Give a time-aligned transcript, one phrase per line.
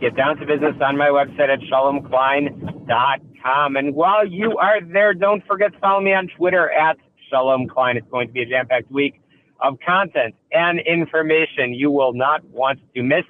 [0.00, 3.76] Get Down to Business on my website at shalomklein.com.
[3.76, 6.98] And while you are there, don't forget to follow me on Twitter at
[7.30, 7.96] Shalom Klein.
[7.96, 9.22] It's going to be a jam packed week
[9.60, 13.24] of content and information you will not want to miss.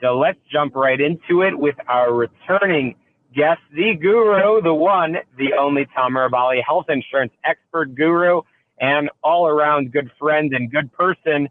[0.00, 2.94] So let's jump right into it with our returning
[3.34, 8.40] guest, the guru, the one, the only Tom Mirabali, health insurance expert guru,
[8.80, 11.50] and all around good friend and good person.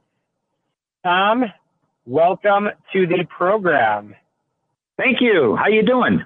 [1.03, 1.43] Tom,
[2.07, 4.15] welcome to the program.
[4.97, 5.55] Thank you.
[5.55, 6.23] How you doing?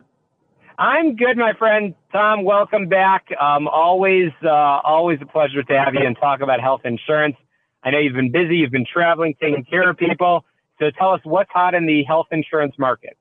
[0.80, 1.94] I'm good, my friend.
[2.14, 3.28] Tom, welcome back.
[3.40, 7.36] Um, always, uh, always a pleasure to have you and talk about health insurance.
[7.84, 10.46] I know you've been busy, you've been traveling, taking care of people.
[10.80, 13.18] So tell us what's hot in the health insurance market.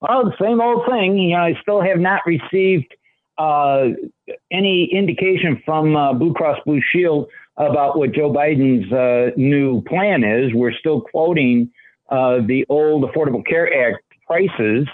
[0.00, 1.18] Well, the same old thing.
[1.18, 2.94] You know, I still have not received
[3.38, 3.88] uh,
[4.52, 10.22] any indication from uh, Blue Cross Blue Shield about what Joe Biden's uh, new plan
[10.22, 10.52] is.
[10.54, 11.70] We're still quoting
[12.08, 14.88] uh, the old Affordable Care Act prices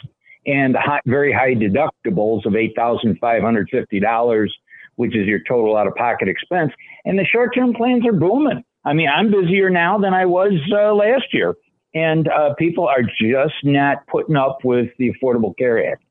[0.47, 4.49] and very high deductibles of $8,550,
[4.97, 6.73] which is your total out of pocket expense.
[7.05, 8.65] And the short term plans are booming.
[8.85, 11.55] I mean, I'm busier now than I was uh, last year.
[11.95, 16.03] And uh, people are just not putting up with the Affordable Care Act.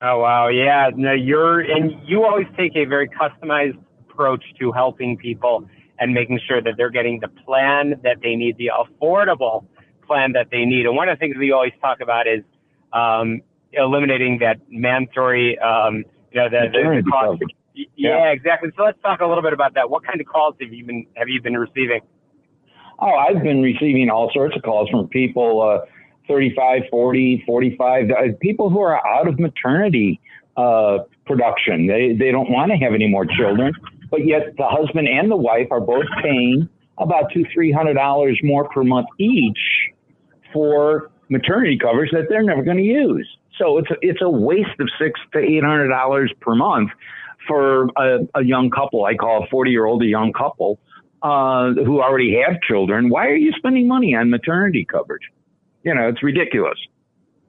[0.00, 0.48] Oh, wow.
[0.48, 0.90] Yeah.
[0.94, 3.78] No, you're, and you always take a very customized
[4.10, 5.68] approach to helping people
[5.98, 9.66] and making sure that they're getting the plan that they need, the affordable
[10.08, 10.86] plan that they need.
[10.86, 12.42] And one of the things we always talk about is
[12.92, 13.42] um,
[13.72, 17.42] eliminating that mandatory, um, you know, the, the, the cost.
[17.74, 18.70] Yeah, yeah, exactly.
[18.76, 19.88] So let's talk a little bit about that.
[19.88, 22.00] What kind of calls have you been have you been receiving?
[22.98, 25.86] Oh, I've been receiving all sorts of calls from people, uh,
[26.26, 30.20] 35, 40, 45, uh, people who are out of maternity
[30.56, 31.86] uh, production.
[31.86, 33.72] They, they don't want to have any more children,
[34.10, 38.40] but yet the husband and the wife are both paying about two, three hundred dollars
[38.42, 39.58] more per month each
[40.52, 43.28] for maternity covers that they're never going to use.
[43.58, 46.90] So it's a, it's a waste of six to eight hundred dollars per month
[47.46, 49.04] for a, a, young couple.
[49.04, 50.78] I call a forty year old a young couple
[51.22, 53.08] uh, who already have children.
[53.08, 55.24] Why are you spending money on maternity coverage?
[55.82, 56.78] You know, it's ridiculous.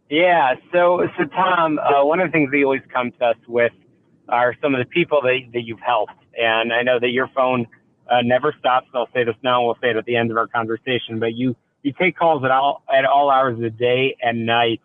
[0.10, 0.56] Yeah.
[0.72, 3.74] So, so Tom, uh, one of the things that always come to us with
[4.28, 7.68] are some of the people that, that you've helped, and I know that your phone
[8.10, 8.88] uh, never stops.
[8.94, 11.20] I'll say this now, and we'll say it at the end of our conversation.
[11.20, 14.82] But you you take calls at all at all hours of the day and night.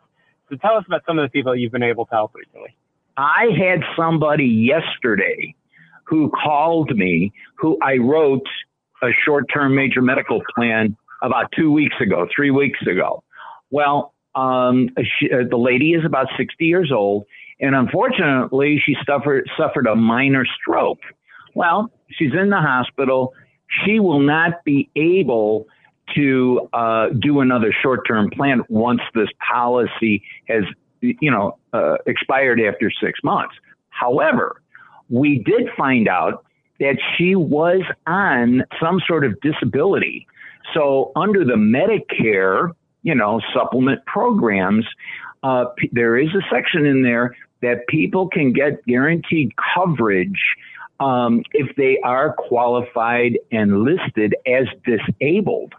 [0.48, 2.76] So tell us about some of the people you've been able to help recently.
[3.16, 5.54] I had somebody yesterday
[6.04, 8.46] who called me who I wrote
[9.02, 13.22] a short-term major medical plan about two weeks ago, three weeks ago.
[13.70, 17.24] Well, um, she, uh, the lady is about 60 years old,
[17.60, 21.00] and unfortunately, she suffered suffered a minor stroke.
[21.54, 23.32] Well, she's in the hospital.
[23.84, 25.66] She will not be able
[26.14, 30.64] to uh, do another short-term plan once this policy has,
[31.00, 33.54] you know, uh, expired after six months.
[33.90, 34.60] However,
[35.08, 36.44] we did find out
[36.80, 40.26] that she was on some sort of disability.
[40.72, 42.70] So under the Medicare,
[43.02, 44.84] you know, supplement programs,
[45.42, 50.40] uh, p- there is a section in there that people can get guaranteed coverage
[51.00, 55.74] um, if they are qualified and listed as disabled.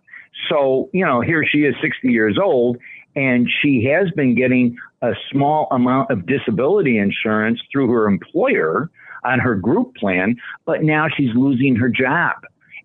[0.49, 2.77] So, you know, here she is 60 years old
[3.15, 8.89] and she has been getting a small amount of disability insurance through her employer
[9.23, 10.35] on her group plan,
[10.65, 12.35] but now she's losing her job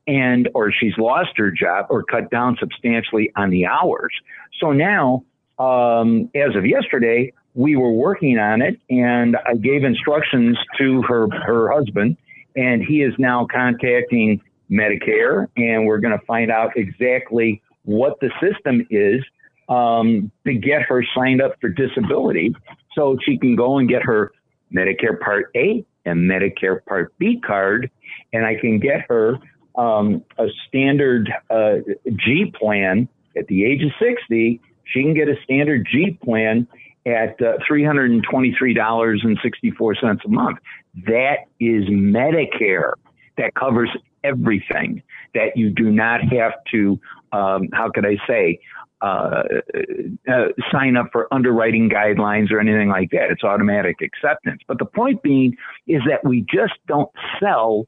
[0.07, 4.13] and or she's lost her job or cut down substantially on the hours.
[4.59, 5.25] So now,
[5.59, 11.29] um, as of yesterday, we were working on it and I gave instructions to her
[11.45, 12.17] her husband
[12.57, 18.31] and he is now contacting Medicare, and we're going to find out exactly what the
[18.41, 19.23] system is
[19.69, 22.55] um, to get her signed up for disability
[22.95, 24.33] so she can go and get her
[24.75, 27.91] Medicare Part A and Medicare Part B card,
[28.33, 29.39] and I can get her
[29.77, 31.77] um, a standard uh,
[32.17, 36.69] G plan at the age of 60, she can get a standard G plan
[37.07, 40.59] at uh, $323.64 a month.
[41.07, 42.93] That is Medicare.
[43.37, 43.89] That covers
[44.25, 45.03] everything.
[45.35, 47.01] That you do not have to,
[47.33, 48.61] um, how could I say,
[49.01, 49.43] uh,
[50.29, 53.31] uh, sign up for underwriting guidelines or anything like that.
[53.31, 54.61] It's automatic acceptance.
[54.69, 55.57] But the point being
[55.87, 57.87] is that we just don't sell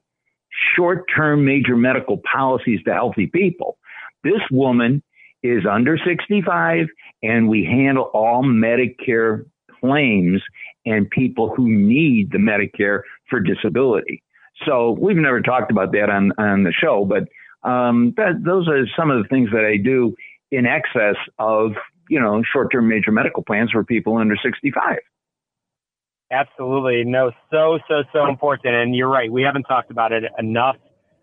[0.75, 3.79] short term major medical policies to healthy people.
[4.25, 5.03] This woman
[5.43, 6.87] is under 65
[7.23, 9.45] and we handle all Medicare
[9.81, 10.41] claims
[10.87, 14.23] and people who need the Medicare for disability.
[14.67, 17.29] So we've never talked about that on, on the show, but
[17.69, 20.15] um, that, those are some of the things that I do
[20.51, 21.73] in excess of,
[22.09, 24.99] you know, short-term major medical plans for people under 65.
[26.31, 27.05] Absolutely.
[27.05, 28.75] No, so, so, so important.
[28.75, 29.31] And you're right.
[29.31, 30.77] We haven't talked about it enough.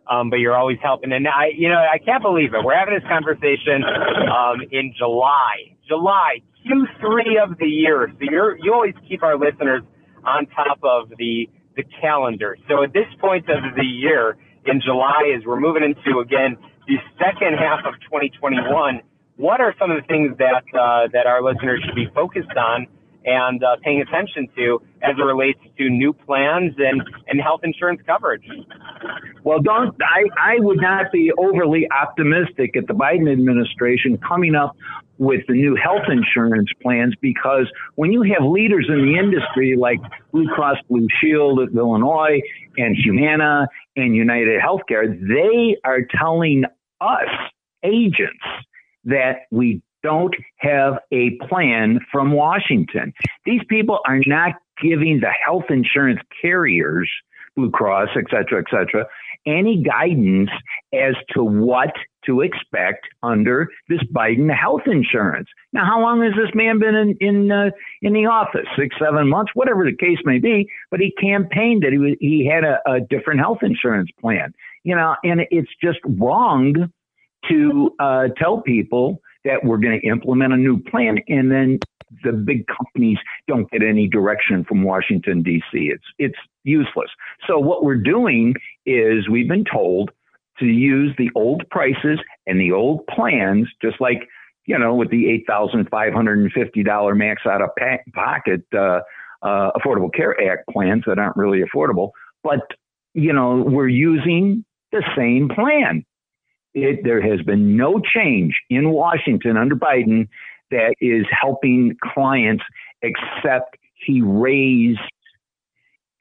[0.09, 1.11] Um, but you're always helping.
[1.11, 2.65] And I, you know, I can't believe it.
[2.65, 8.11] We're having this conversation um, in July, July, Q3 of the year.
[8.17, 9.83] So you're, you always keep our listeners
[10.25, 11.47] on top of the
[11.79, 12.57] the calendar.
[12.67, 16.97] So at this point of the year, in July, as we're moving into again the
[17.17, 19.01] second half of 2021,
[19.37, 22.87] what are some of the things that uh, that our listeners should be focused on
[23.25, 28.01] and uh, paying attention to as it relates to new plans and, and health insurance
[28.05, 28.43] coverage?
[29.43, 34.75] Well, don't I, I would not be overly optimistic at the Biden administration coming up
[35.19, 39.99] with the new health insurance plans because when you have leaders in the industry like
[40.31, 42.41] Blue Cross Blue Shield of Illinois
[42.77, 43.67] and Humana
[43.97, 46.63] and United Healthcare, they are telling
[47.01, 47.27] us
[47.83, 48.43] agents
[49.03, 53.13] that we don't have a plan from Washington.
[53.45, 57.09] These people are not giving the health insurance carriers,
[57.57, 59.05] Blue Cross, et cetera, et cetera,
[59.49, 60.49] any guidance
[60.93, 61.93] as to what
[62.25, 65.47] to expect under this Biden health insurance.
[65.73, 68.67] Now, how long has this man been in in, uh, in the office?
[68.77, 70.69] Six, seven months, whatever the case may be.
[70.91, 74.53] But he campaigned that he was, he had a, a different health insurance plan.
[74.83, 76.91] You know, and it's just wrong
[77.49, 81.79] to uh, tell people that we're going to implement a new plan and then
[82.23, 83.17] the big companies
[83.47, 85.91] don't get any direction from Washington D.C.
[85.93, 87.09] It's it's useless.
[87.47, 90.11] So what we're doing is we've been told
[90.59, 94.27] to use the old prices and the old plans, just like
[94.65, 97.69] you know with the eight thousand five hundred and fifty dollar max out of
[98.13, 98.99] pocket uh,
[99.41, 102.11] uh, Affordable Care Act plans that aren't really affordable,
[102.43, 102.61] but
[103.13, 106.05] you know we're using the same plan.
[106.73, 110.27] It, there has been no change in Washington under Biden
[110.71, 112.63] that is helping clients,
[113.01, 114.99] except he raised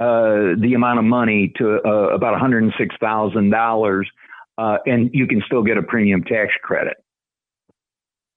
[0.00, 4.04] uh, the amount of money to uh, about $106,000,
[4.58, 6.96] uh, and you can still get a premium tax credit.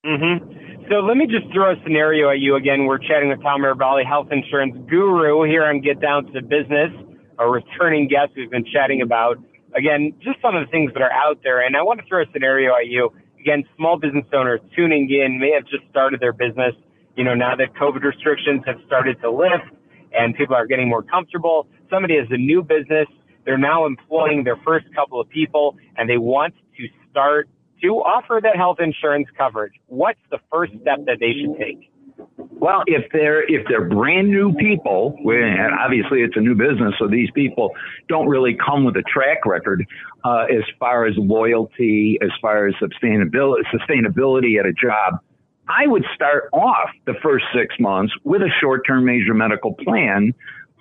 [0.05, 0.89] Mm-hmm.
[0.89, 2.85] So let me just throw a scenario at you again.
[2.85, 6.89] We're chatting with Tom Valley Health Insurance Guru here on Get Down to Business,
[7.37, 9.37] a returning guest we've been chatting about
[9.75, 11.65] again, just some of the things that are out there.
[11.65, 13.11] And I want to throw a scenario at you.
[13.41, 16.75] Again, small business owners tuning in may have just started their business.
[17.15, 19.65] You know, now that COVID restrictions have started to lift
[20.13, 23.07] and people are getting more comfortable, somebody has a new business.
[23.43, 27.49] They're now employing their first couple of people and they want to start
[27.81, 29.73] to offer that health insurance coverage.
[29.87, 31.90] What's the first step that they should take?
[32.37, 37.07] Well, if they're if they're brand new people, and obviously it's a new business, so
[37.07, 37.71] these people
[38.07, 39.85] don't really come with a track record
[40.23, 45.19] uh, as far as loyalty, as far as sustainability, sustainability at a job.
[45.67, 50.33] I would start off the first six months with a short-term major medical plan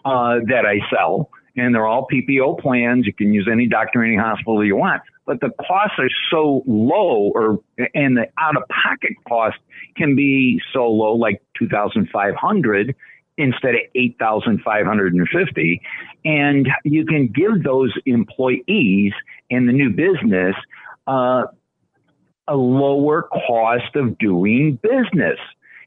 [0.05, 3.07] uh, that I sell, and they're all PPO plans.
[3.07, 7.31] You can use any doctor, any hospital you want but the costs are so low
[7.37, 7.61] or
[7.95, 9.59] and the out of pocket cost
[9.97, 12.97] can be so low like 2500
[13.39, 15.81] instead of 8550
[16.25, 19.13] and you can give those employees
[19.51, 20.57] in the new business
[21.07, 21.45] uh,
[22.49, 25.39] a lower cost of doing business.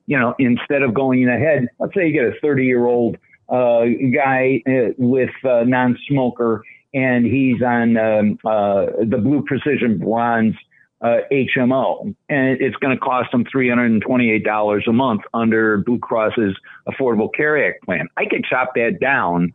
[0.05, 3.17] You know instead of going ahead let's say you get a 30 year old
[3.49, 3.83] uh,
[4.15, 10.55] guy uh, with a non-smoker and he's on um, uh, the Blue Precision Bronze
[11.01, 16.55] uh, HMO, and it's going to cost him $328 a month under Blue Cross's
[16.87, 18.07] Affordable Care Act plan.
[18.15, 19.53] I could chop that down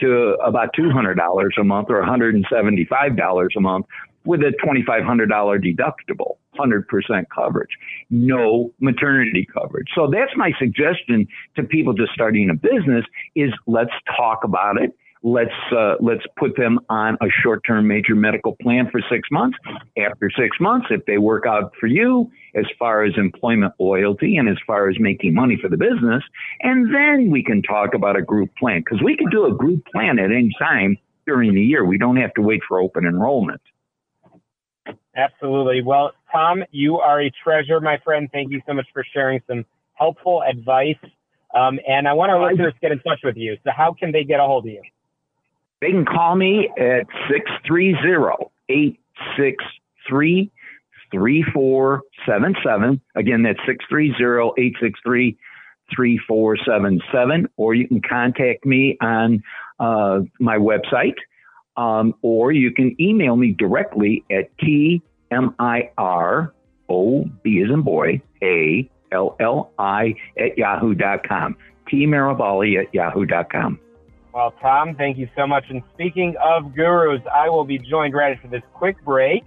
[0.00, 3.86] to about $200 a month or $175 a month
[4.24, 5.28] with a $2,500
[5.64, 7.70] deductible, 100% coverage,
[8.10, 9.88] no maternity coverage.
[9.94, 13.04] So that's my suggestion to people just starting a business
[13.34, 18.56] is let's talk about it let's uh, let's put them on a short-term major medical
[18.60, 19.58] plan for six months.
[19.98, 24.48] After six months, if they work out for you as far as employment loyalty and
[24.48, 26.22] as far as making money for the business,
[26.60, 29.84] and then we can talk about a group plan because we can do a group
[29.92, 30.96] plan at any time
[31.26, 31.84] during the year.
[31.84, 33.60] We don't have to wait for open enrollment.
[35.16, 35.82] Absolutely.
[35.82, 38.28] Well, Tom, you are a treasure, my friend.
[38.32, 40.96] Thank you so much for sharing some helpful advice.
[41.54, 43.56] Um, and I want our listeners to get in touch with you.
[43.64, 44.82] So, how can they get a hold of you?
[45.80, 50.50] They can call me at 630 863
[51.10, 53.00] 3477.
[53.16, 55.38] Again, that's 630 863
[55.94, 57.48] 3477.
[57.56, 59.42] Or you can contact me on
[59.78, 61.16] uh, my website,
[61.76, 65.02] um, or you can email me directly at tmirobli
[67.64, 71.56] as in boy, A L L I at yahoo.com.
[71.90, 73.80] tmirobli at yahoo.com.
[74.32, 75.64] Well, Tom, thank you so much.
[75.70, 79.42] And speaking of gurus, I will be joined right after this quick break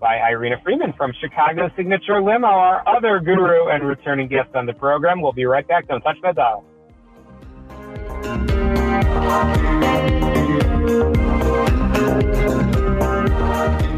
[0.00, 4.72] by Irina Freeman from Chicago Signature Limo, our other guru and returning guest on the
[4.72, 5.20] program.
[5.20, 5.86] We'll be right back.
[5.86, 6.64] Don't touch that dial.
[13.44, 13.93] Welcome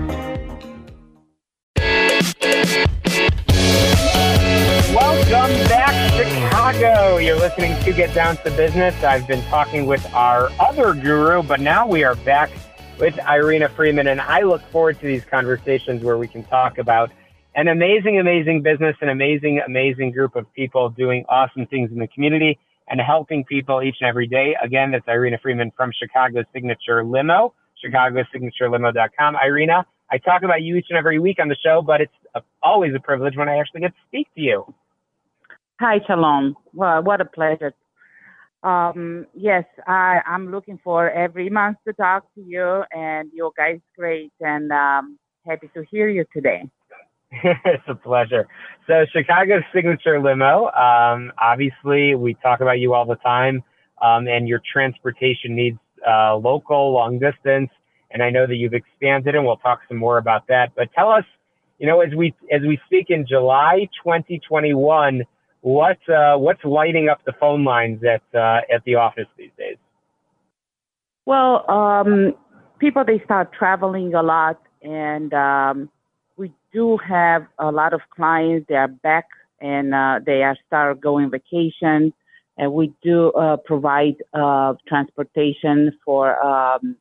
[7.46, 9.04] listening to Get Down to Business.
[9.04, 12.50] I've been talking with our other guru, but now we are back
[12.98, 17.12] with Irina Freeman, and I look forward to these conversations where we can talk about
[17.54, 22.08] an amazing, amazing business, an amazing, amazing group of people doing awesome things in the
[22.08, 24.56] community and helping people each and every day.
[24.60, 29.36] Again, that's Irina Freeman from Chicago Signature Limo, chicagosignaturelimo.com.
[29.36, 32.92] Irina, I talk about you each and every week on the show, but it's always
[32.96, 34.74] a privilege when I actually get to speak to you.
[35.78, 36.56] Hi, Shalom.
[36.72, 37.74] Well, what a pleasure.
[38.62, 43.80] Um, yes, I, I'm looking for every month to talk to you, and your guys
[43.94, 46.62] great, and um, happy to hear you today.
[47.30, 48.48] it's a pleasure.
[48.86, 50.70] So, Chicago's signature limo.
[50.70, 53.62] Um, obviously, we talk about you all the time,
[54.02, 55.78] um, and your transportation needs,
[56.08, 57.68] uh, local, long distance.
[58.10, 60.72] And I know that you've expanded, and we'll talk some more about that.
[60.74, 61.24] But tell us,
[61.78, 65.22] you know, as we as we speak in July 2021
[65.66, 69.76] what uh, what's lighting up the phone lines at uh, at the office these days?
[71.24, 72.34] Well, um,
[72.78, 75.90] people they start traveling a lot, and um,
[76.36, 78.66] we do have a lot of clients.
[78.68, 79.26] They are back
[79.60, 82.12] and uh, they are start going vacation,
[82.56, 86.94] and we do uh, provide uh, transportation for um,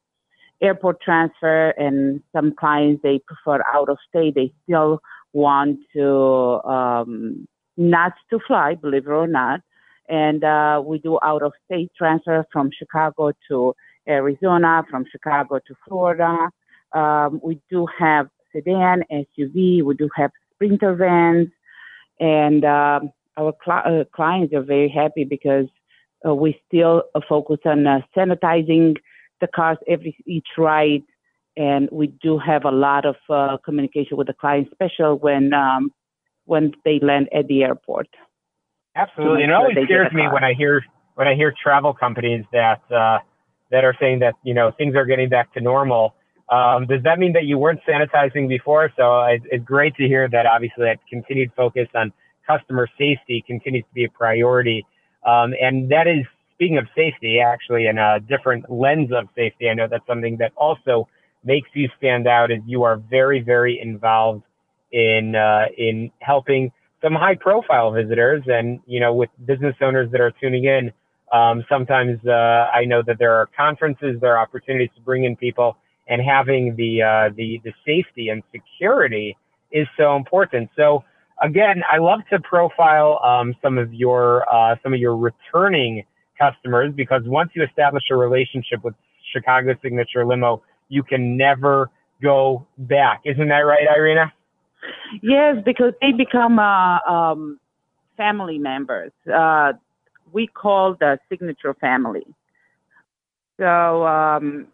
[0.60, 1.70] airport transfer.
[1.78, 4.34] And some clients they prefer out of state.
[4.34, 5.04] They still
[5.34, 6.62] want to
[7.78, 9.62] not to fly, believe it or not.
[10.08, 13.76] And uh, we do out of state transfer from Chicago to
[14.08, 16.50] Arizona, from Chicago to Florida.
[16.94, 21.50] Um, we do have sedan, SUV, we do have sprinter vans,
[22.20, 25.66] and um, our cl- uh, clients are very happy because
[26.26, 28.96] uh, we still uh, focus on uh, sanitizing
[29.42, 31.04] the cars every each ride,
[31.58, 35.92] and we do have a lot of uh, communication with the client, especially when um,
[36.46, 38.08] when they land at the airport.
[38.96, 40.84] Absolutely, and it always scares me when I hear
[41.16, 43.20] when I hear travel companies that uh,
[43.72, 46.16] that are saying that you know things are getting back to normal.
[46.50, 48.92] Um, does that mean that you weren't sanitizing before?
[48.96, 52.14] So it's, it's great to hear that obviously that continued focus on
[52.48, 54.86] customer safety continues to be a priority.
[55.26, 56.24] Um, and that is
[56.54, 59.70] speaking of safety, actually, in a different lens of safety.
[59.70, 61.08] I know that's something that also
[61.44, 64.44] makes you stand out as you are very, very involved
[64.96, 66.72] in uh, in helping
[67.04, 70.92] some high profile visitors and you know with business owners that are tuning in.
[71.34, 72.32] Um, sometimes uh,
[72.74, 75.76] I know that there are conferences there are opportunities to bring in people
[76.08, 79.38] and having the uh, the the safety and security
[79.72, 80.70] is so important.
[80.78, 81.04] So
[81.44, 86.06] again I love to profile um, some of your uh, some of your returning
[86.40, 88.96] customers because once you establish a relationship with
[89.34, 91.90] Chicago Signature Limo you can never
[92.22, 93.22] go back.
[93.26, 94.32] Isn't that right Irina
[95.22, 97.60] Yes, because they become uh, um,
[98.18, 99.12] family members.
[99.34, 99.74] Uh,
[100.32, 102.26] we call the signature family.
[103.60, 104.68] So um,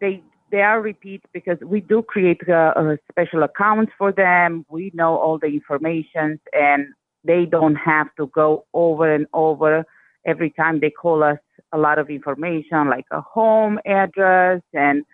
[0.00, 4.64] they they are repeat because we do create uh, special accounts for them.
[4.70, 6.86] We know all the information, and
[7.24, 9.84] they don't have to go over and over
[10.26, 11.38] every time they call us
[11.72, 15.04] a lot of information like a home address and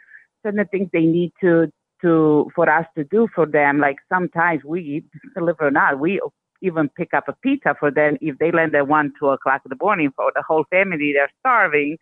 [0.44, 1.70] certain things they need to
[2.04, 3.74] to for us to do for them.
[3.86, 6.20] Like sometimes we, believe it or not, we
[6.60, 9.70] even pick up a pizza for them if they land at one, two o'clock in
[9.70, 11.12] the morning for the whole family.
[11.14, 11.98] They're starving,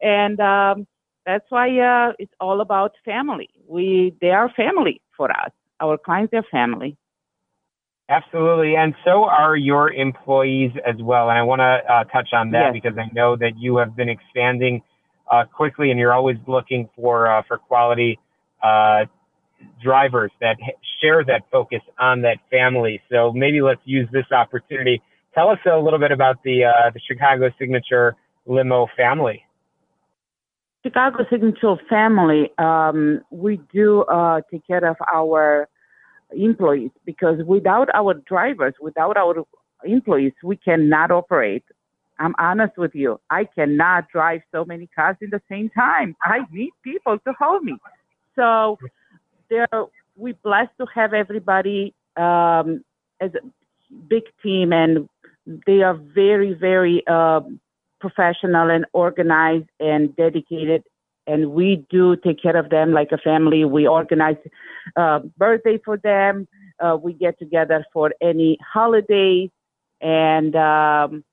[0.00, 0.86] and um,
[1.26, 3.50] That's why uh, it's all about family.
[3.68, 5.52] We they are family for us.
[5.80, 6.96] Our clients are family.
[8.08, 11.30] Absolutely, and so are your employees as well.
[11.30, 12.72] And I want to uh, touch on that yes.
[12.72, 14.82] because I know that you have been expanding
[15.30, 18.18] uh, quickly, and you're always looking for uh, for quality
[18.62, 19.04] uh,
[19.82, 20.56] drivers that
[21.00, 23.00] share that focus on that family.
[23.10, 25.02] So maybe let's use this opportunity.
[25.34, 29.44] Tell us a little bit about the uh, the Chicago Signature Limo family.
[30.82, 35.68] Chicago Signature family, um, we do uh, take care of our
[36.32, 39.44] employees because without our drivers, without our
[39.84, 41.64] employees, we cannot operate.
[42.18, 43.20] I'm honest with you.
[43.30, 46.16] I cannot drive so many cars in the same time.
[46.22, 47.76] I need people to hold me.
[48.36, 48.78] So
[49.50, 49.68] there,
[50.16, 52.82] we blessed to have everybody um,
[53.20, 53.40] as a
[54.08, 55.08] big team, and
[55.66, 57.40] they are very, very uh,
[58.00, 60.82] professional and organized and dedicated.
[61.26, 63.64] And we do take care of them like a family.
[63.64, 64.36] We organize
[64.96, 66.48] uh, birthday for them.
[66.80, 69.50] Uh, we get together for any holidays,
[70.00, 71.24] and um,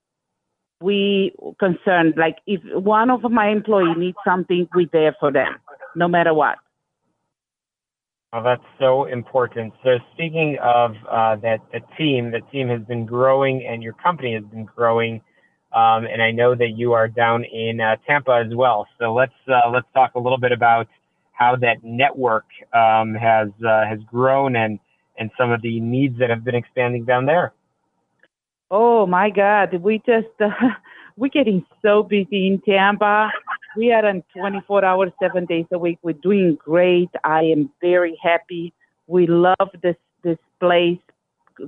[0.80, 5.56] we concerned like if one of my employee needs something, we there for them,
[5.96, 6.58] no matter what.
[8.32, 9.72] Oh, that's so important.
[9.82, 14.34] So speaking of uh, that, the team, the team has been growing, and your company
[14.34, 15.22] has been growing.
[15.72, 18.86] Um, and I know that you are down in uh, Tampa as well.
[18.98, 20.88] So let's uh, let's talk a little bit about
[21.32, 22.44] how that network
[22.74, 24.78] um, has uh, has grown and
[25.18, 27.54] and some of the needs that have been expanding down there.
[28.70, 30.28] Oh my God, we just
[31.16, 33.30] we're getting so busy in Tampa.
[33.76, 35.98] We are on 24 hours, seven days a week.
[36.02, 37.10] We're doing great.
[37.24, 38.72] I am very happy.
[39.06, 40.98] We love this this place.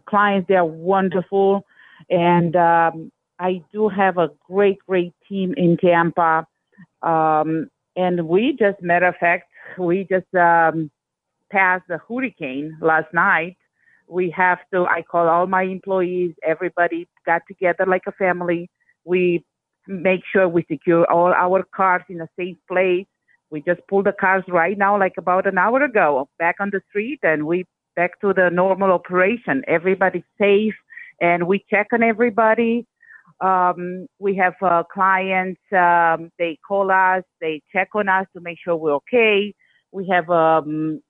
[0.07, 1.67] Clients, they are wonderful,
[2.09, 6.47] and um, I do have a great, great team in Tampa.
[7.03, 10.91] Um, and we just, matter of fact, we just um,
[11.51, 13.57] passed the hurricane last night.
[14.07, 18.71] We have to, I call all my employees, everybody got together like a family.
[19.05, 19.45] We
[19.91, 23.07] make sure we secure all our cars in a safe place.
[23.51, 26.81] We just pulled the cars right now, like about an hour ago, back on the
[26.89, 29.63] street, and we back to the normal operation.
[29.67, 30.75] Everybody's safe,
[31.21, 32.87] and we check on everybody.
[33.41, 38.59] Um, we have uh, clients, um, they call us, they check on us to make
[38.63, 39.55] sure we're okay.
[39.93, 41.01] We have um,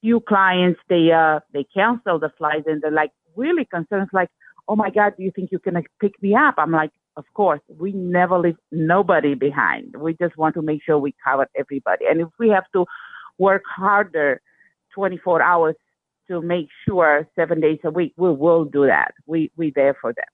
[0.00, 4.28] few clients, they uh, they cancel the flights and they're like really concerned, like,
[4.68, 6.56] oh my God, do you think you can pick me up?
[6.58, 9.94] I'm like, of course, we never leave nobody behind.
[9.98, 12.04] We just want to make sure we cover everybody.
[12.08, 12.84] And if we have to
[13.38, 14.40] work harder
[14.94, 15.76] 24 hours
[16.28, 19.14] to make sure seven days a week, we will do that.
[19.26, 20.26] We we there for them.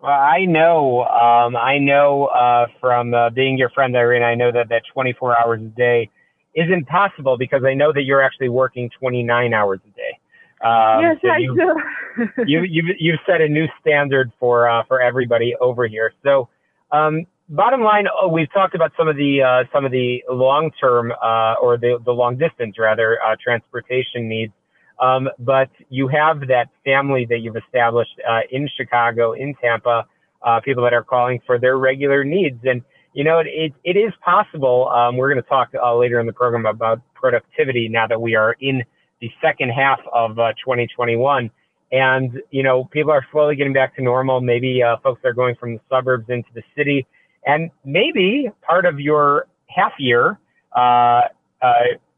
[0.00, 4.52] Well, I know, um, I know uh, from uh, being your friend, Irene, I know
[4.52, 6.10] that that 24 hours a day
[6.54, 10.18] isn't possible because I know that you're actually working 29 hours a day.
[10.64, 12.24] Um, yes, so I you, do.
[12.46, 16.12] you, you've, you've set a new standard for uh, for everybody over here.
[16.22, 16.48] So,
[16.92, 20.70] um, bottom line, oh, we've talked about some of the uh, some of the long
[20.80, 24.52] term uh, or the the long distance rather uh, transportation needs
[24.98, 30.06] um, but you have that family that you've established uh, in Chicago, in Tampa,
[30.42, 32.58] uh, people that are calling for their regular needs.
[32.64, 34.88] And, you know, it, it, it is possible.
[34.88, 38.34] Um, we're going to talk uh, later in the program about productivity now that we
[38.34, 38.84] are in
[39.20, 41.50] the second half of uh, 2021.
[41.92, 44.40] And, you know, people are slowly getting back to normal.
[44.40, 47.06] Maybe uh, folks are going from the suburbs into the city.
[47.46, 50.38] And maybe part of your half year
[50.76, 51.20] uh,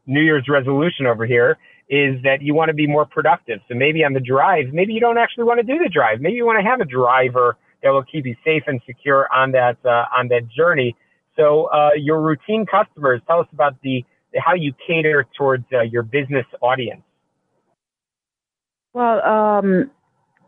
[0.05, 1.57] New Year's resolution over here
[1.89, 3.59] is that you want to be more productive.
[3.67, 6.21] So maybe on the drive, maybe you don't actually want to do the drive.
[6.21, 9.51] Maybe you want to have a driver that will keep you safe and secure on
[9.51, 10.95] that uh, on that journey.
[11.35, 14.03] So uh, your routine customers, tell us about the
[14.37, 17.01] how you cater towards uh, your business audience.
[18.93, 19.89] Well, um,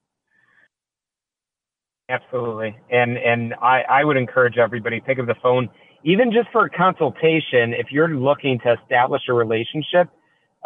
[2.11, 2.77] Absolutely.
[2.90, 5.70] And and I, I would encourage everybody pick up the phone,
[6.05, 10.11] even just for a consultation, if you're looking to establish a relationship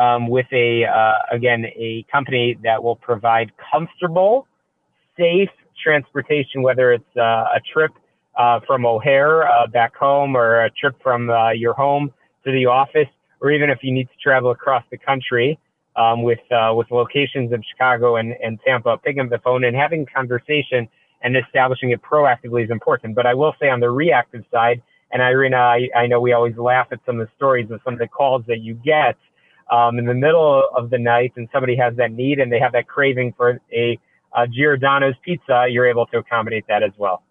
[0.00, 4.48] um, with a uh, again a company that will provide comfortable,
[5.16, 7.92] safe transportation, whether it's uh, a trip
[8.38, 12.12] uh, from O'Hare uh, back home or a trip from uh, your home
[12.44, 13.08] to the office,
[13.40, 15.58] or even if you need to travel across the country
[15.96, 19.76] um, with uh, with locations in Chicago and, and Tampa, picking up the phone and
[19.76, 20.88] having conversation
[21.22, 23.16] and establishing it proactively is important.
[23.16, 26.56] But I will say on the reactive side, and Irina, I, I know we always
[26.56, 29.16] laugh at some of the stories of some of the calls that you get
[29.70, 32.72] um, in the middle of the night and somebody has that need and they have
[32.72, 33.98] that craving for a,
[34.36, 37.22] a Giordano's pizza, you're able to accommodate that as well.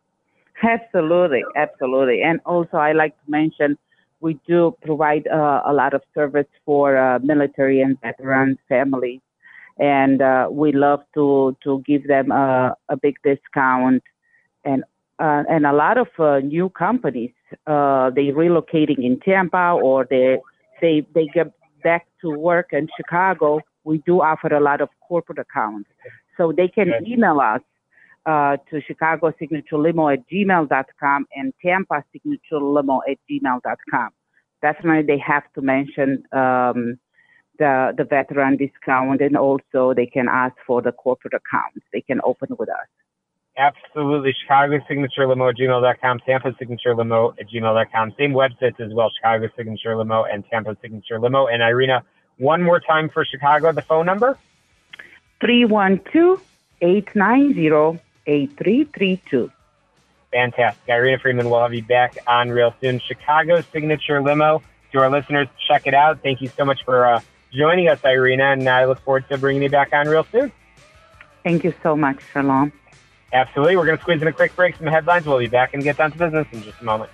[0.63, 2.21] Absolutely, absolutely.
[2.23, 3.77] And also, I like to mention
[4.19, 9.21] we do provide uh, a lot of service for uh, military and veteran families,
[9.77, 14.03] and uh, we love to to give them a, a big discount.
[14.65, 14.83] And
[15.19, 17.31] uh, and a lot of uh, new companies
[17.67, 20.39] uh, they relocating in Tampa or they
[20.81, 21.51] they they get
[21.83, 23.61] back to work in Chicago.
[23.83, 25.89] We do offer a lot of corporate accounts,
[26.35, 27.61] so they can email us
[28.27, 34.09] uh, to Chicago Signature Limo at gmail.com and Tampa Signature Limo at gmail.com.
[34.61, 36.99] Definitely, they have to mention um,
[37.57, 41.81] the the veteran discount, and also they can ask for the corporate account.
[41.93, 42.87] They can open with us.
[43.57, 44.33] Absolutely.
[44.39, 48.13] Chicago Signature Limo at gmail.com, Tampa Signature Limo at gmail.com.
[48.17, 51.47] Same websites as well, Chicago Signature Limo and Tampa Signature Limo.
[51.47, 52.03] And Irina,
[52.37, 54.37] one more time for Chicago, the phone number?
[55.39, 56.43] 312
[56.81, 59.51] 890 8332.
[60.31, 60.83] Fantastic.
[60.87, 62.99] Irina Freeman, we'll have you back on real soon.
[62.99, 64.61] Chicago Signature Limo.
[64.91, 66.21] To our listeners, check it out.
[66.21, 69.63] Thank you so much for uh, joining us, Irina, and I look forward to bringing
[69.63, 70.51] you back on real soon.
[71.43, 72.71] Thank you so much, Shalom.
[73.33, 73.75] Absolutely.
[73.75, 75.25] We're going to squeeze in a quick break, some headlines.
[75.25, 77.09] We'll be back and get down to business in just a moment.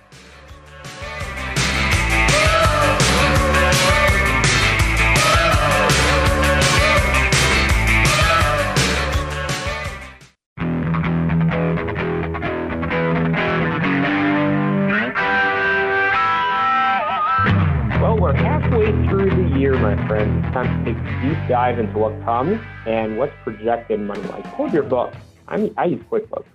[20.54, 24.44] Time to take a deep dive into what comes and what's projected money like.
[24.46, 25.12] Hold your book.
[25.48, 26.46] I mean, I use QuickBooks.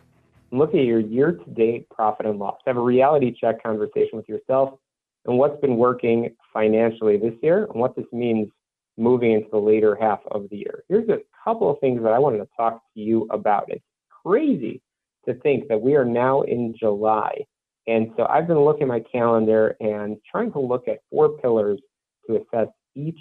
[0.52, 2.58] Look at your year-to-date profit and loss.
[2.66, 4.80] Have a reality check conversation with yourself
[5.26, 8.48] and what's been working financially this year and what this means
[8.98, 10.84] moving into the later half of the year.
[10.88, 13.66] Here's a couple of things that I wanted to talk to you about.
[13.68, 13.84] It's
[14.26, 14.82] crazy
[15.28, 17.46] to think that we are now in July
[17.90, 21.80] and so I've been looking at my calendar and trying to look at four pillars
[22.28, 23.20] to assess each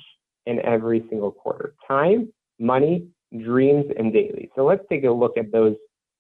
[0.49, 3.07] and every single quarter time, money,
[3.45, 4.51] dreams, and daily.
[4.57, 5.77] So let's take a look at those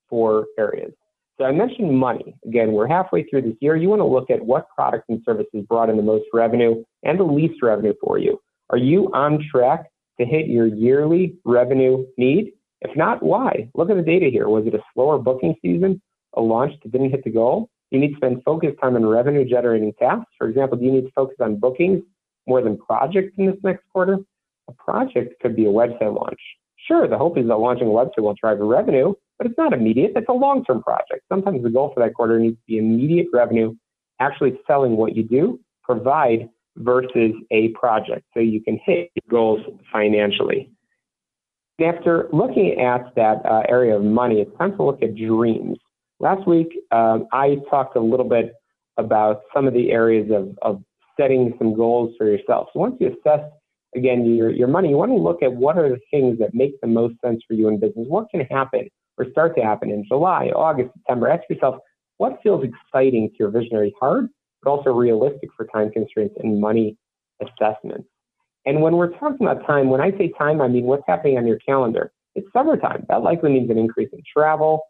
[0.09, 0.93] four areas.
[1.39, 2.35] So I mentioned money.
[2.47, 3.77] Again, we're halfway through this year.
[3.77, 7.19] You want to look at what products and services brought in the most revenue and
[7.19, 8.41] the least revenue for you.
[8.71, 9.87] Are you on track
[10.19, 12.53] to hit your yearly revenue need?
[12.81, 13.69] If not, why?
[13.75, 14.49] Look at the data here.
[14.49, 16.03] Was it a slower booking season,
[16.35, 17.71] a launch that didn't hit the goal?
[17.91, 20.31] You need to spend focused time on revenue generating tasks.
[20.37, 22.03] For example, do you need to focus on bookings
[22.49, 24.19] more than projects in this next quarter?
[24.69, 26.41] A project could be a website launch.
[26.87, 30.13] Sure, the hope is that launching a website will drive revenue, but it's not immediate.
[30.17, 31.23] It's a long term project.
[31.29, 33.75] Sometimes the goal for that quarter needs to be immediate revenue,
[34.21, 39.61] actually selling what you do, provide versus a project so you can hit your goals
[39.93, 40.71] financially.
[41.85, 45.79] After looking at that uh, area of money, it's time to look at dreams.
[46.21, 48.55] Last week, um, I talked a little bit
[48.97, 50.83] about some of the areas of, of
[51.19, 52.69] setting some goals for yourself.
[52.73, 53.41] So once you assess,
[53.95, 56.81] again, your, your money, you want to look at what are the things that make
[56.81, 58.07] the most sense for you in business.
[58.09, 61.29] What can happen or start to happen in July, August, September?
[61.29, 61.77] Ask yourself,
[62.19, 64.27] what feels exciting to your visionary heart,
[64.63, 66.97] but also realistic for time constraints and money
[67.41, 68.09] assessments?
[68.67, 71.47] And when we're talking about time, when I say time, I mean what's happening on
[71.47, 72.13] your calendar.
[72.35, 73.07] It's summertime.
[73.09, 74.83] That likely means an increase in travel,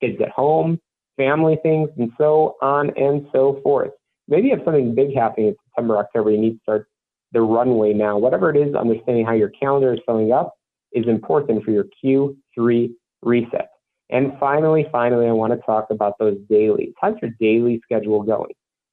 [0.00, 0.80] kids at home,
[1.16, 3.90] family things, and so on and so forth.
[4.30, 6.30] Maybe you have something big happening in September, October.
[6.30, 6.88] You need to start
[7.32, 8.16] the runway now.
[8.16, 10.54] Whatever it is, understanding how your calendar is filling up
[10.92, 12.90] is important for your Q3
[13.22, 13.68] reset.
[14.08, 16.92] And finally, finally, I want to talk about those dailies.
[17.00, 18.52] How's your daily schedule going?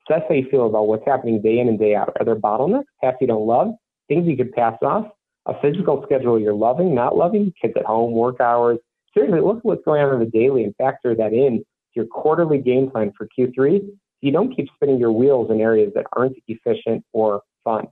[0.10, 2.16] That's how you feel about what's happening day in and day out.
[2.20, 3.74] Are there bottlenecks, tasks you don't love,
[4.08, 5.06] things you could pass off,
[5.46, 8.78] a physical schedule you're loving, not loving, kids at home, work hours,
[9.14, 12.06] seriously look at what's going on in the daily and factor that in to your
[12.06, 13.88] quarterly game plan for Q3 so
[14.22, 17.86] you don't keep spinning your wheels in areas that aren't efficient or fun.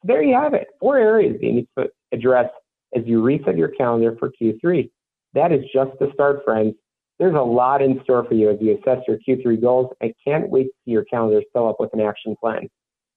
[0.00, 0.68] So there you have it.
[0.80, 2.50] Four areas you need to address
[2.94, 4.90] as you reset your calendar for Q3.
[5.34, 6.74] That is just the start, friends.
[7.18, 9.94] There's a lot in store for you as you assess your Q3 goals.
[10.02, 12.68] I can't wait to see your calendar fill up with an action plan.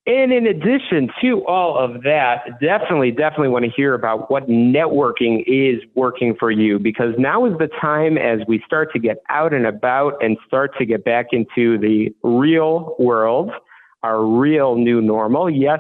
[0.08, 5.44] And in addition to all of that, definitely, definitely want to hear about what networking
[5.48, 9.52] is working for you because now is the time as we start to get out
[9.52, 13.50] and about and start to get back into the real world,
[14.04, 15.50] our real new normal.
[15.50, 15.80] Yes,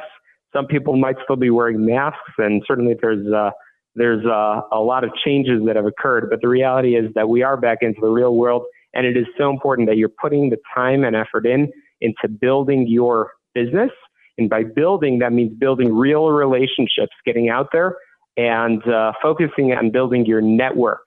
[0.51, 3.51] some people might still be wearing masks, and certainly there's uh,
[3.93, 6.31] there's uh, a lot of changes that have occurred.
[6.31, 8.63] But the reality is that we are back into the real world,
[8.95, 12.87] and it is so important that you're putting the time and effort in into building
[12.87, 13.91] your business
[14.37, 17.97] and by building, that means building real relationships, getting out there
[18.37, 21.01] and uh, focusing on building your network.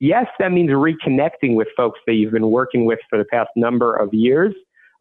[0.00, 3.94] Yes, that means reconnecting with folks that you've been working with for the past number
[3.94, 4.54] of years,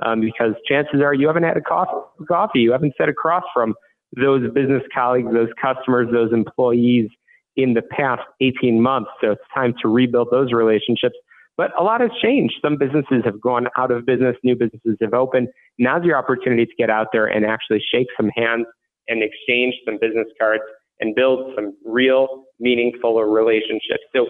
[0.05, 3.73] um, because chances are you haven't had a coffee, you haven't sat across from
[4.15, 7.09] those business colleagues, those customers, those employees
[7.57, 9.09] in the past 18 months.
[9.21, 11.15] So it's time to rebuild those relationships
[11.57, 12.55] but a lot has changed.
[12.61, 15.49] Some businesses have gone out of business, new businesses have opened.
[15.77, 18.65] Now's your opportunity to get out there and actually shake some hands
[19.07, 20.63] and exchange some business cards
[20.99, 24.03] and build some real, meaningful relationships.
[24.15, 24.27] So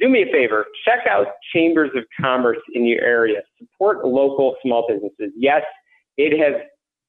[0.00, 3.42] do me a favor, check out chambers of commerce in your area.
[3.58, 5.32] Support local small businesses.
[5.36, 5.62] Yes,
[6.16, 6.60] it has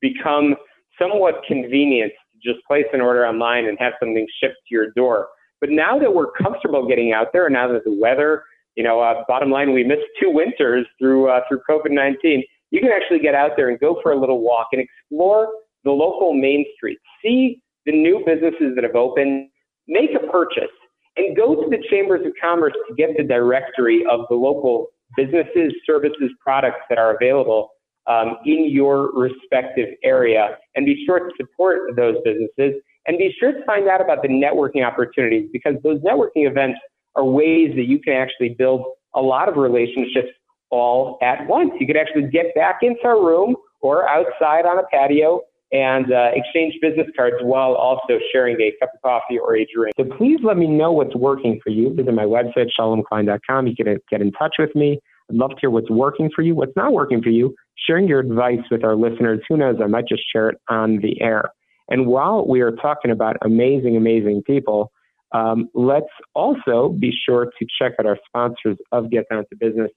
[0.01, 0.55] become
[0.99, 5.27] somewhat convenient to just place an order online and have something shipped to your door.
[5.61, 8.43] But now that we're comfortable getting out there, and now that the weather
[8.75, 12.43] you know, uh, bottom line, we missed two winters through uh, through COVID-19.
[12.71, 15.49] You can actually get out there and go for a little walk and explore
[15.83, 19.49] the local main street, see the new businesses that have opened,
[19.87, 20.73] make a purchase,
[21.15, 25.73] and go to the chambers of commerce to get the directory of the local businesses,
[25.85, 27.69] services, products that are available
[28.07, 32.81] um, in your respective area, and be sure to support those businesses.
[33.07, 36.79] And be sure to find out about the networking opportunities because those networking events
[37.15, 40.29] are ways that you can actually build a lot of relationships
[40.69, 41.71] all at once.
[41.79, 46.29] You could actually get back into a room or outside on a patio and uh,
[46.33, 49.93] exchange business cards while also sharing a cup of coffee or a drink.
[49.97, 51.93] So please let me know what's working for you.
[51.93, 53.67] Visit my website, shalomklein.com.
[53.67, 54.99] You can get in touch with me.
[55.29, 57.55] I'd love to hear what's working for you, what's not working for you,
[57.87, 59.41] sharing your advice with our listeners.
[59.49, 61.49] Who knows, I might just share it on the air.
[61.89, 64.91] And while we are talking about amazing, amazing people,
[65.31, 69.91] um, let's also be sure to check out our sponsors of Get Down to Business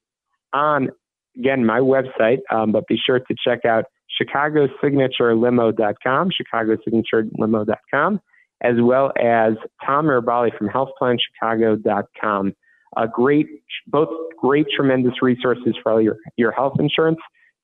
[0.52, 0.90] on,
[1.36, 3.84] again, my website, um, but be sure to check out
[4.20, 8.20] ChicagoSignatureLimo.com, ChicagoSignatureLimo.com,
[8.62, 9.52] as well as
[9.84, 12.54] Tom Mirabali from HealthPlanChicago.com.
[13.12, 13.46] Great,
[13.86, 14.08] both
[14.40, 17.18] great, tremendous resources for all your, your health insurance,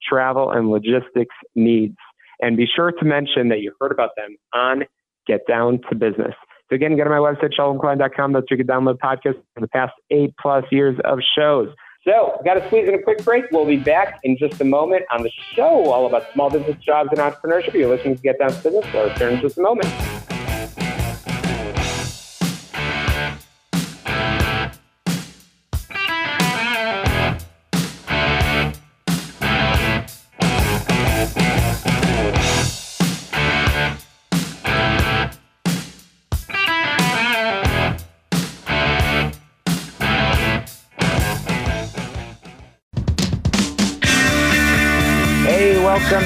[0.06, 1.96] travel, and logistics needs.
[2.40, 4.84] And be sure to mention that you heard about them on
[5.26, 6.34] Get Down to Business.
[6.70, 8.32] So again, go to my website, shalomklein.com.
[8.32, 11.68] That's where you can download podcasts for the past eight plus years of shows.
[12.04, 13.44] So, got to squeeze in a quick break.
[13.50, 17.08] We'll be back in just a moment on the show all about small business jobs
[17.12, 17.72] and entrepreneurship.
[17.72, 18.84] You're listening to Get Down to Business.
[18.94, 20.33] I'll return in just a moment.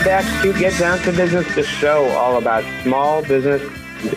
[0.08, 3.60] Back to Get Down to Business, the show all about small business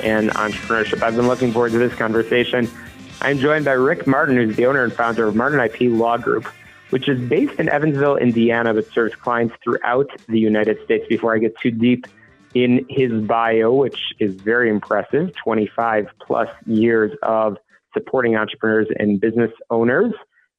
[0.02, 1.04] and entrepreneurship.
[1.04, 2.70] I've been looking forward to this conversation.
[3.20, 6.46] I'm joined by Rick Martin, who's the owner and founder of Martin IP Law Group,
[6.92, 11.06] which is based in Evansville, Indiana, but serves clients throughout the United States.
[11.10, 12.08] Before I get too deep
[12.54, 17.58] in his bio, which is very impressive 25 plus years of
[17.92, 20.14] supporting entrepreneurs and business owners.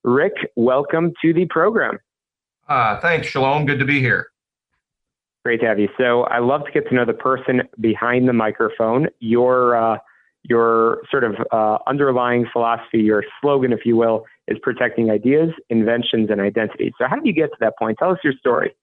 [0.04, 1.98] Rick, welcome to the program.
[2.68, 3.64] Uh, thanks, Shalom.
[3.64, 4.31] Good to be here.
[5.44, 5.88] Great to have you.
[5.98, 9.08] So I love to get to know the person behind the microphone.
[9.18, 9.98] Your uh,
[10.44, 16.30] your sort of uh, underlying philosophy, your slogan, if you will, is protecting ideas, inventions,
[16.30, 16.92] and identities.
[16.98, 17.98] So how did you get to that point?
[17.98, 18.74] Tell us your story.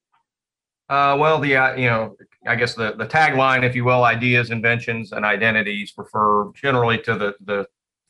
[0.89, 4.51] Uh, well, the uh, you know, I guess the the tagline, if you will, ideas,
[4.51, 7.67] inventions, and identities refer generally to the the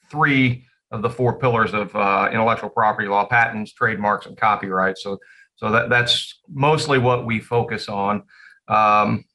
[0.09, 4.97] three of the four pillars of uh, intellectual property law: patents, trademarks, and copyright.
[4.97, 5.19] So
[5.55, 8.23] so that that's mostly what we focus on.
[8.69, 9.25] Um,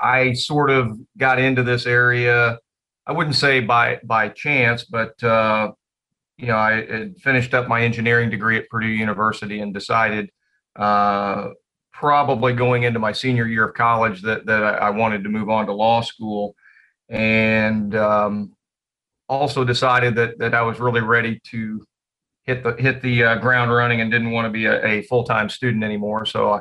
[0.00, 2.58] I sort of got into this area.
[3.06, 5.72] I wouldn't say by by chance, but uh,
[6.36, 10.30] you know, I finished up my engineering degree at Purdue University and decided,
[10.76, 11.48] uh,
[11.92, 15.66] probably going into my senior year of college, that that I wanted to move on
[15.66, 16.54] to law school,
[17.08, 18.52] and um,
[19.28, 21.84] also decided that that I was really ready to
[22.44, 25.24] hit the hit the uh, ground running and didn't want to be a, a full
[25.24, 26.24] time student anymore.
[26.24, 26.60] So I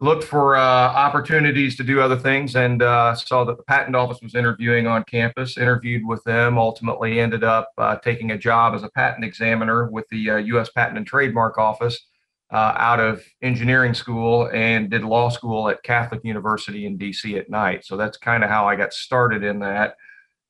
[0.00, 4.18] looked for uh, opportunities to do other things and uh, saw that the patent office
[4.22, 8.82] was interviewing on campus interviewed with them ultimately ended up uh, taking a job as
[8.82, 12.06] a patent examiner with the us uh, patent and trademark office
[12.50, 17.50] uh, out of engineering school and did law school at catholic university in dc at
[17.50, 17.84] night.
[17.84, 19.96] So that's kind of how i got started in that.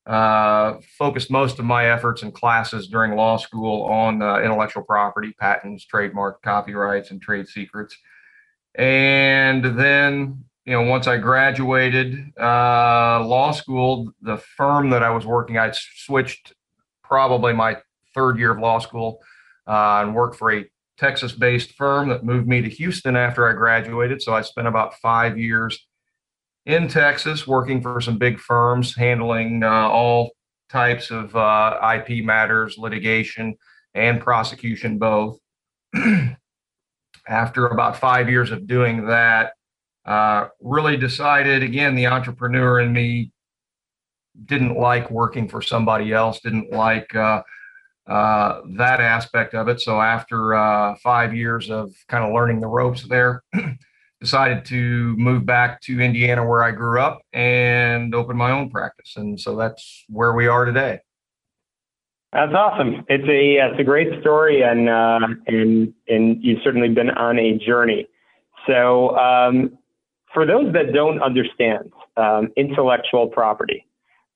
[0.07, 5.85] Uh, focused most of my efforts and classes during law school on intellectual property patents
[5.85, 7.95] trademark copyrights and trade secrets
[8.75, 15.25] and then, you know, once I graduated uh, law school, the firm that I was
[15.25, 16.53] working, I switched
[17.03, 17.77] probably my
[18.13, 19.19] third year of law school
[19.67, 23.53] uh, and worked for a Texas based firm that moved me to Houston after I
[23.53, 24.21] graduated.
[24.21, 25.87] So I spent about five years
[26.65, 30.31] in Texas working for some big firms, handling uh, all
[30.69, 33.55] types of uh, IP matters, litigation,
[33.93, 35.37] and prosecution both.
[37.27, 39.53] after about five years of doing that,
[40.05, 43.31] uh, really decided again, the entrepreneur in me
[44.45, 47.41] didn't like working for somebody else, didn't like uh,
[48.07, 49.79] uh, that aspect of it.
[49.81, 53.43] So after uh, five years of kind of learning the ropes there,
[54.19, 59.15] decided to move back to Indiana where I grew up and open my own practice.
[59.17, 60.99] And so that's where we are today.
[62.33, 63.03] That's awesome.
[63.09, 67.57] It's a it's a great story, and uh, and and you've certainly been on a
[67.57, 68.07] journey.
[68.65, 69.77] So, um,
[70.33, 73.85] for those that don't understand um, intellectual property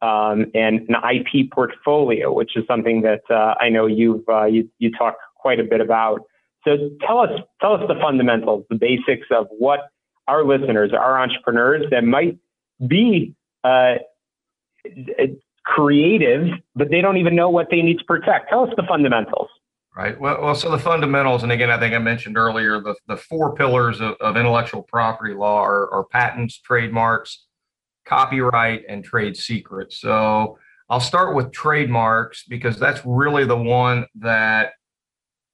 [0.02, 4.70] um, and an IP portfolio, which is something that uh, I know you've uh, you
[4.78, 6.22] you talk quite a bit about.
[6.66, 7.30] So, tell us
[7.62, 9.88] tell us the fundamentals, the basics of what
[10.28, 12.38] our listeners, our entrepreneurs that might
[12.86, 13.34] be
[15.66, 18.50] creative, but they don't even know what they need to protect.
[18.50, 19.50] Tell us the fundamentals.
[19.96, 20.20] Right.
[20.20, 23.56] Well, well, so the fundamentals, and again, I think I mentioned earlier, the, the four
[23.56, 27.46] pillars of, of intellectual property law are, are patents, trademarks,
[28.06, 30.00] copyright, and trade secrets.
[30.02, 30.58] So
[30.90, 34.74] I'll start with trademarks because that's really the one that,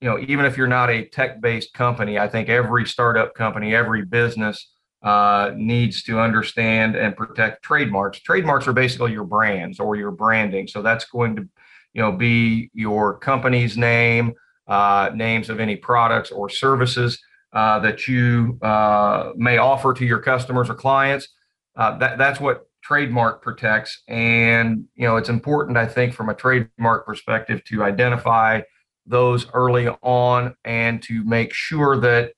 [0.00, 3.74] you know, even if you're not a tech based company, I think every startup company,
[3.74, 4.71] every business
[5.02, 8.20] uh, needs to understand and protect trademarks.
[8.20, 10.68] Trademarks are basically your brands or your branding.
[10.68, 11.48] So that's going to,
[11.92, 14.34] you know, be your company's name,
[14.68, 17.20] uh, names of any products or services
[17.52, 21.28] uh, that you uh, may offer to your customers or clients.
[21.76, 24.02] Uh, that, that's what trademark protects.
[24.08, 28.60] And, you know, it's important, I think, from a trademark perspective to identify
[29.06, 32.32] those early on and to make sure that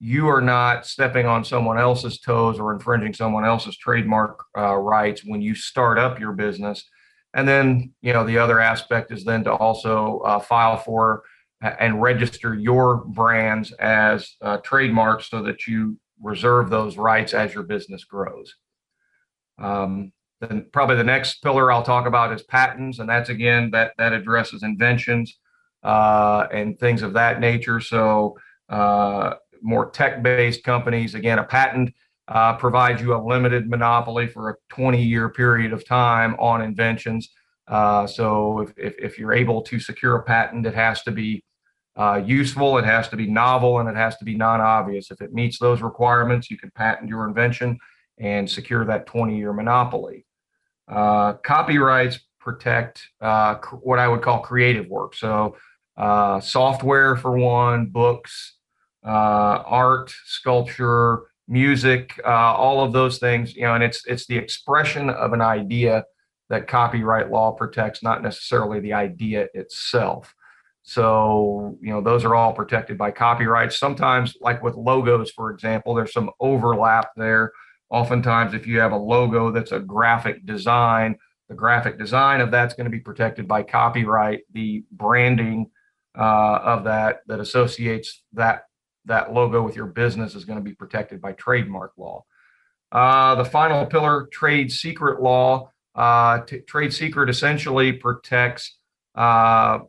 [0.00, 5.24] you are not stepping on someone else's toes or infringing someone else's trademark uh, rights
[5.24, 6.84] when you start up your business.
[7.34, 11.22] And then, you know, the other aspect is then to also uh, file for
[11.60, 17.64] and register your brands as uh, trademarks so that you reserve those rights as your
[17.64, 18.54] business grows.
[19.58, 23.92] Um, then probably the next pillar I'll talk about is patents, and that's again that
[23.98, 25.36] that addresses inventions
[25.82, 27.80] uh, and things of that nature.
[27.80, 31.14] So uh, more tech-based companies.
[31.14, 31.94] Again, a patent
[32.28, 37.30] uh, provides you a limited monopoly for a 20-year period of time on inventions.
[37.66, 41.42] Uh, so if, if, if, you're able to secure a patent, it has to be
[41.96, 45.10] uh, useful, it has to be novel, and it has to be non-obvious.
[45.10, 47.78] If it meets those requirements, you can patent your invention
[48.18, 50.24] and secure that 20-year monopoly.
[50.86, 55.14] Uh, copyrights protect uh, what I would call creative work.
[55.14, 55.56] So
[55.96, 58.57] uh, software for one, books,
[59.04, 63.54] art, sculpture, music, uh, all of those things.
[63.54, 66.04] You know, and it's it's the expression of an idea
[66.48, 70.34] that copyright law protects, not necessarily the idea itself.
[70.82, 73.74] So, you know, those are all protected by copyright.
[73.74, 77.52] Sometimes, like with logos, for example, there's some overlap there.
[77.90, 81.18] Oftentimes, if you have a logo that's a graphic design,
[81.50, 84.40] the graphic design of that's going to be protected by copyright.
[84.52, 85.70] The branding
[86.18, 88.62] uh, of that that associates that
[89.08, 92.24] that logo with your business is going to be protected by trademark law.
[92.92, 95.70] Uh, the final pillar, trade secret law.
[95.94, 98.78] Uh, t- trade secret essentially protects,
[99.16, 99.80] uh,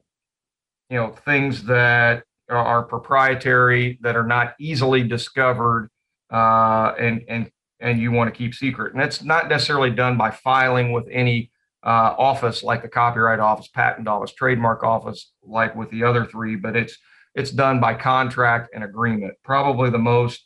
[0.90, 5.90] you know, things that are, are, proprietary that are not easily discovered,
[6.32, 8.94] uh, and and and you want to keep secret.
[8.94, 11.52] And that's not necessarily done by filing with any
[11.84, 16.56] uh, office like the Copyright Office, Patent Office, Trademark Office, like with the other three,
[16.56, 16.98] but it's
[17.40, 19.34] it's done by contract and agreement.
[19.44, 20.46] Probably the most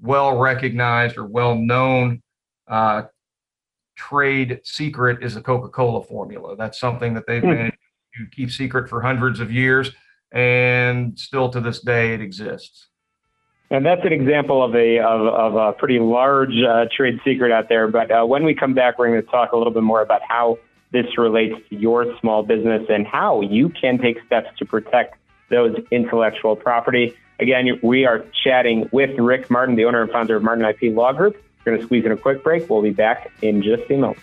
[0.00, 2.22] well recognized or well known
[2.68, 3.04] uh,
[3.96, 6.54] trade secret is the Coca Cola formula.
[6.56, 7.56] That's something that they've mm.
[7.56, 7.78] managed
[8.18, 9.90] to keep secret for hundreds of years,
[10.32, 12.88] and still to this day it exists.
[13.70, 17.70] And that's an example of a of, of a pretty large uh, trade secret out
[17.70, 17.88] there.
[17.88, 20.20] But uh, when we come back, we're going to talk a little bit more about
[20.28, 20.58] how
[20.92, 25.16] this relates to your small business and how you can take steps to protect
[25.50, 27.16] those intellectual property.
[27.40, 31.12] Again, we are chatting with Rick Martin, the owner and founder of Martin IP Law
[31.12, 31.42] Group.
[31.64, 32.68] We're going to squeeze in a quick break.
[32.68, 34.22] We'll be back in just a moment.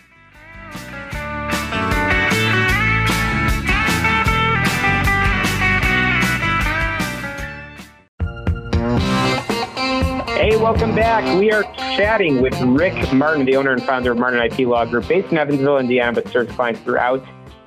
[10.42, 11.38] Hey, welcome back.
[11.38, 11.62] We are
[11.96, 15.38] chatting with Rick Martin, the owner and founder of Martin IP Law Group, based in
[15.38, 17.24] Evansville, Indiana, but serves clients throughout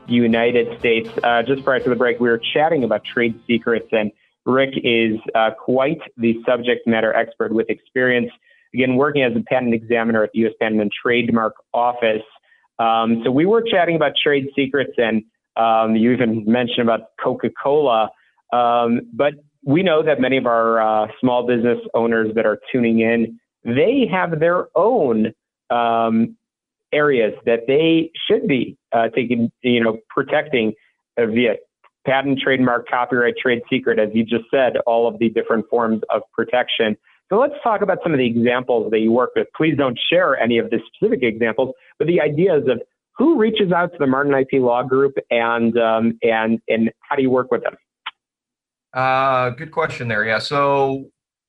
[0.08, 1.10] United States.
[1.24, 4.12] Uh, just prior to the break, we were chatting about trade secrets, and
[4.45, 8.32] Rick is uh, quite the subject matter expert with experience,
[8.74, 10.53] again, working as a patent examiner at the U.S.
[10.60, 12.24] Patent and Trademark Office.
[12.78, 15.24] Um, so we were chatting about trade secrets, and
[15.58, 18.10] um, you even mentioned about Coca Cola.
[18.53, 19.34] Um, but
[19.64, 24.08] we know that many of our uh, small business owners that are tuning in, they
[24.12, 25.34] have their own
[25.72, 26.38] um,
[26.94, 30.74] areas that they should be uh, taking, you know, protecting
[31.18, 31.56] uh, via
[32.06, 36.22] patent, trademark, copyright, trade secret, as you just said, all of the different forms of
[36.34, 36.96] protection.
[37.30, 39.48] So let's talk about some of the examples that you work with.
[39.58, 42.82] Please don't share any of the specific examples, but the ideas of
[43.18, 47.22] who reaches out to the Martin IP Law Group and um, and and how do
[47.22, 47.76] you work with them?
[48.94, 50.24] Uh, good question there.
[50.24, 50.40] Yeah.
[50.40, 51.06] So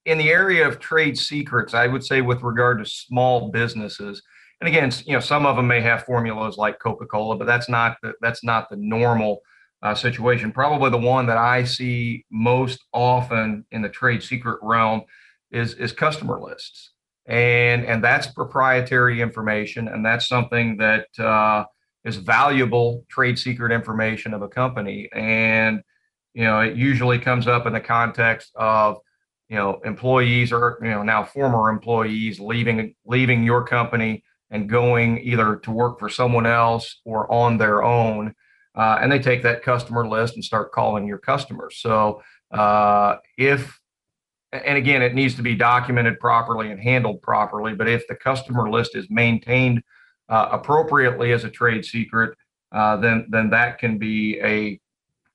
[0.07, 4.22] in the area of trade secrets, I would say with regard to small businesses,
[4.61, 7.96] and again, you know, some of them may have formulas like Coca-Cola, but that's not
[8.02, 9.40] the, that's not the normal
[9.82, 10.52] uh, situation.
[10.52, 15.02] Probably the one that I see most often in the trade secret realm
[15.50, 16.92] is is customer lists,
[17.26, 21.64] and and that's proprietary information, and that's something that uh,
[22.04, 25.82] is valuable trade secret information of a company, and
[26.36, 28.98] you know, it usually comes up in the context of,
[29.48, 35.18] you know, employees or, you know, now former employees leaving leaving your company and going
[35.18, 38.34] either to work for someone else or on their own.
[38.74, 41.78] Uh, and they take that customer list and start calling your customers.
[41.78, 43.80] So uh, if
[44.53, 47.74] and again, it needs to be documented properly and handled properly.
[47.74, 49.82] But if the customer list is maintained
[50.28, 52.36] uh, appropriately as a trade secret,
[52.72, 54.80] uh, then then that can be a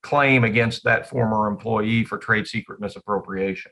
[0.02, 3.70] claim against that former employee for trade secret misappropriation.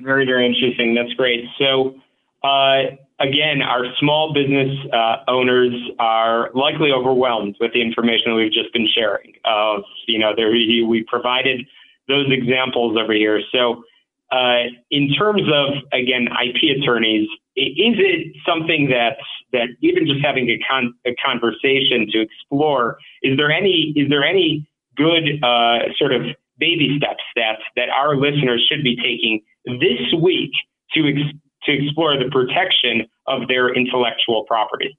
[0.00, 0.94] Very, very interesting.
[0.94, 1.44] That's great.
[1.58, 1.94] So,
[2.42, 8.72] uh, again, our small business uh, owners are likely overwhelmed with the information we've just
[8.72, 9.34] been sharing.
[9.44, 11.66] Of you know, there we provided
[12.08, 13.40] those examples over here.
[13.52, 13.84] So,
[14.30, 19.16] uh, in terms of again IP attorneys, is it something that
[19.52, 22.98] that even just having a, con- a conversation to explore?
[23.22, 24.66] Is there any is there any
[24.96, 26.22] good uh, sort of
[26.58, 30.52] baby steps that that our listeners should be taking this week
[30.94, 34.98] to ex- to explore the protection of their intellectual property.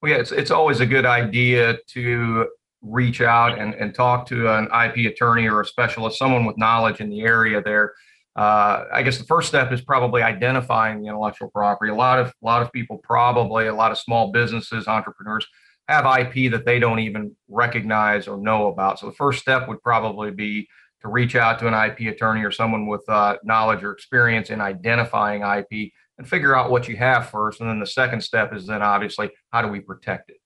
[0.00, 2.48] Well, yeah, it's it's always a good idea to
[2.82, 7.00] reach out and, and talk to an IP attorney or a specialist, someone with knowledge
[7.00, 7.94] in the area there.
[8.36, 11.90] Uh, I guess the first step is probably identifying the intellectual property.
[11.90, 15.46] A lot of a lot of people probably a lot of small businesses, entrepreneurs
[15.88, 19.00] have IP that they don't even recognize or know about.
[19.00, 20.68] So the first step would probably be
[21.08, 25.42] reach out to an IP attorney or someone with uh, knowledge or experience in identifying
[25.42, 27.60] IP and figure out what you have first.
[27.60, 30.36] And then the second step is then obviously how do we protect it?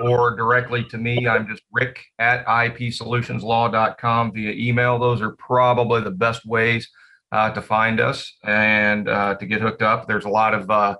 [0.00, 1.28] or directly to me.
[1.28, 4.98] I'm just rick at ipsolutionslaw.com via email.
[4.98, 6.90] Those are probably the best ways
[7.30, 10.08] uh, to find us and uh, to get hooked up.
[10.08, 10.96] There's a lot of uh,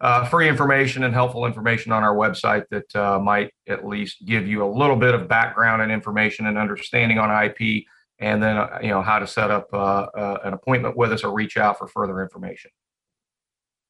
[0.00, 4.46] uh, free information and helpful information on our website that uh, might at least give
[4.46, 7.84] you a little bit of background and information and understanding on IP
[8.18, 11.24] and then uh, you know how to set up uh, uh, an appointment with us
[11.24, 12.70] or reach out for further information.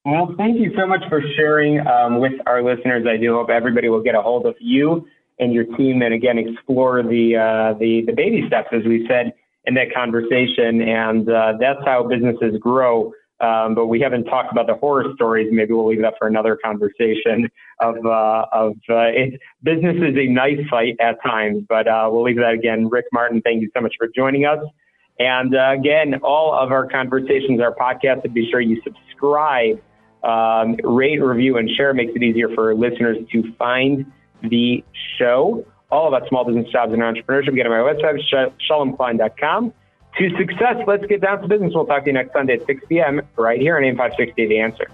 [0.05, 3.05] Well, thank you so much for sharing um, with our listeners.
[3.07, 5.05] I do hope everybody will get a hold of you
[5.39, 9.33] and your team, and again explore the uh, the, the baby steps, as we said
[9.65, 13.11] in that conversation, and uh, that's how businesses grow.
[13.41, 15.47] Um, but we haven't talked about the horror stories.
[15.51, 17.49] Maybe we'll leave that for another conversation.
[17.79, 22.23] Of uh, of uh, it, business is a knife fight at times, but uh, we'll
[22.23, 22.89] leave that again.
[22.89, 24.59] Rick Martin, thank you so much for joining us.
[25.19, 29.81] And uh, again, all of our conversations, our podcast, be sure you subscribe,
[30.23, 31.91] um, rate, review, and share.
[31.91, 34.05] It Makes it easier for listeners to find
[34.43, 34.83] the
[35.17, 35.65] show.
[35.91, 37.55] all about small business jobs and entrepreneurship.
[37.55, 39.73] Get on my website, shalomklein.com.
[40.17, 41.71] To success, let's get down to business.
[41.73, 43.21] We'll talk to you next Sunday at 6 p.m.
[43.37, 44.87] right here on AM 560 The Answer.